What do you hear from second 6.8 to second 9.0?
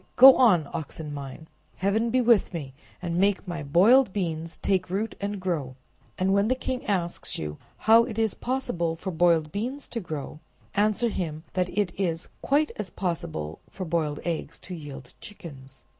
asks you how it is possible